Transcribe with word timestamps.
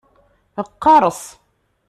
Qqers. 0.65 1.21